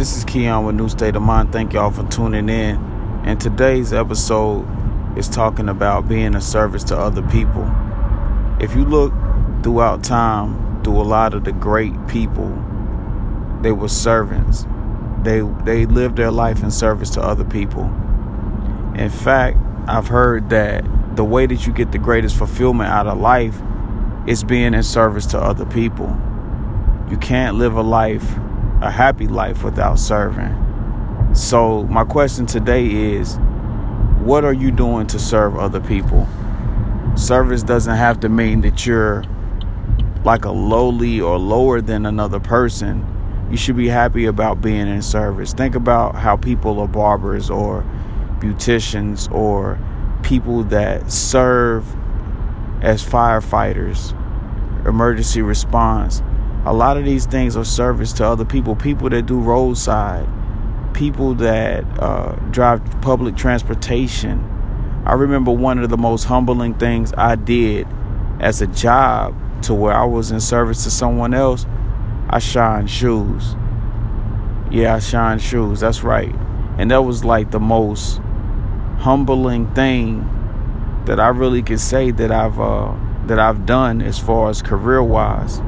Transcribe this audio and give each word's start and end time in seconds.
This 0.00 0.16
is 0.16 0.24
Keon 0.24 0.64
with 0.64 0.76
New 0.76 0.88
State 0.88 1.14
of 1.14 1.20
Mind. 1.20 1.52
Thank 1.52 1.74
y'all 1.74 1.90
for 1.90 2.06
tuning 2.08 2.48
in. 2.48 2.76
And 3.26 3.38
today's 3.38 3.92
episode 3.92 4.66
is 5.18 5.28
talking 5.28 5.68
about 5.68 6.08
being 6.08 6.34
a 6.34 6.40
service 6.40 6.82
to 6.84 6.96
other 6.96 7.20
people. 7.28 7.70
If 8.58 8.74
you 8.74 8.86
look 8.86 9.12
throughout 9.62 10.02
time, 10.02 10.82
through 10.82 11.02
a 11.02 11.04
lot 11.04 11.34
of 11.34 11.44
the 11.44 11.52
great 11.52 11.92
people, 12.08 12.48
they 13.60 13.72
were 13.72 13.90
servants. 13.90 14.64
They 15.22 15.42
they 15.66 15.84
lived 15.84 16.16
their 16.16 16.30
life 16.30 16.62
in 16.62 16.70
service 16.70 17.10
to 17.10 17.20
other 17.20 17.44
people. 17.44 17.84
In 18.96 19.10
fact, 19.10 19.58
I've 19.86 20.08
heard 20.08 20.48
that 20.48 20.82
the 21.14 21.24
way 21.24 21.44
that 21.44 21.66
you 21.66 21.74
get 21.74 21.92
the 21.92 21.98
greatest 21.98 22.36
fulfillment 22.36 22.88
out 22.88 23.06
of 23.06 23.18
life 23.18 23.60
is 24.26 24.44
being 24.44 24.72
in 24.72 24.82
service 24.82 25.26
to 25.26 25.38
other 25.38 25.66
people. 25.66 26.08
You 27.10 27.18
can't 27.18 27.58
live 27.58 27.76
a 27.76 27.82
life 27.82 28.38
a 28.80 28.90
happy 28.90 29.26
life 29.26 29.62
without 29.62 29.98
serving. 29.98 30.56
So, 31.34 31.84
my 31.84 32.04
question 32.04 32.46
today 32.46 32.86
is 32.86 33.38
what 34.20 34.44
are 34.44 34.52
you 34.52 34.70
doing 34.70 35.06
to 35.08 35.18
serve 35.18 35.56
other 35.56 35.80
people? 35.80 36.28
Service 37.16 37.62
doesn't 37.62 37.96
have 37.96 38.20
to 38.20 38.28
mean 38.28 38.62
that 38.62 38.86
you're 38.86 39.24
like 40.24 40.44
a 40.44 40.50
lowly 40.50 41.20
or 41.20 41.38
lower 41.38 41.80
than 41.80 42.06
another 42.06 42.40
person. 42.40 43.06
You 43.50 43.56
should 43.56 43.76
be 43.76 43.88
happy 43.88 44.26
about 44.26 44.60
being 44.60 44.88
in 44.88 45.02
service. 45.02 45.52
Think 45.52 45.74
about 45.74 46.14
how 46.14 46.36
people 46.36 46.80
are 46.80 46.88
barbers 46.88 47.50
or 47.50 47.84
beauticians 48.38 49.30
or 49.32 49.78
people 50.22 50.64
that 50.64 51.10
serve 51.10 51.86
as 52.82 53.04
firefighters, 53.04 54.12
emergency 54.86 55.42
response 55.42 56.22
a 56.64 56.72
lot 56.72 56.96
of 56.96 57.04
these 57.04 57.26
things 57.26 57.56
are 57.56 57.64
service 57.64 58.12
to 58.14 58.24
other 58.24 58.44
people 58.44 58.76
people 58.76 59.08
that 59.10 59.26
do 59.26 59.38
roadside 59.38 60.28
people 61.00 61.34
that 61.34 61.82
uh, 61.98 62.32
drive 62.50 62.82
public 63.00 63.34
transportation. 63.34 64.38
I 65.06 65.14
remember 65.14 65.50
one 65.50 65.78
of 65.78 65.88
the 65.88 65.96
most 65.96 66.24
humbling 66.24 66.74
things 66.74 67.14
i 67.16 67.36
did 67.36 67.86
as 68.38 68.60
a 68.60 68.66
job 68.66 69.34
to 69.62 69.72
where 69.72 69.94
i 69.94 70.04
was 70.04 70.30
in 70.30 70.40
service 70.40 70.84
to 70.84 70.90
someone 70.90 71.32
else 71.34 71.64
i 72.28 72.38
shined 72.38 72.90
shoes. 72.90 73.54
Yeah 74.70 74.96
i 74.96 74.98
shined 74.98 75.40
shoes 75.40 75.80
that's 75.80 76.02
right. 76.02 76.34
And 76.76 76.90
that 76.90 77.02
was 77.02 77.24
like 77.24 77.50
the 77.50 77.60
most 77.60 78.18
humbling 78.98 79.72
thing 79.74 80.26
that 81.06 81.18
i 81.18 81.28
really 81.28 81.62
could 81.62 81.80
say 81.80 82.10
that 82.10 82.30
i've 82.30 82.60
uh, 82.60 82.94
that 83.24 83.38
i've 83.38 83.64
done 83.64 84.02
as 84.02 84.18
far 84.18 84.50
as 84.50 84.60
career 84.60 85.02
wise 85.02 85.60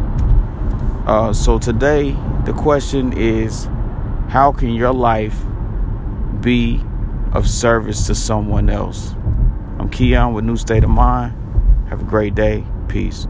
uh, 1.07 1.33
so 1.33 1.59
today, 1.59 2.17
the 2.45 2.53
question 2.53 3.13
is 3.13 3.69
how 4.29 4.53
can 4.53 4.71
your 4.71 4.93
life 4.93 5.37
be 6.41 6.81
of 7.33 7.49
service 7.49 8.07
to 8.07 8.15
someone 8.15 8.71
else? 8.71 9.13
I'm 9.79 9.91
Keon 9.91 10.33
with 10.33 10.45
New 10.45 10.57
State 10.57 10.85
of 10.85 10.91
Mind. 10.91 11.35
Have 11.89 12.03
a 12.03 12.05
great 12.05 12.35
day. 12.35 12.65
Peace. 12.89 13.27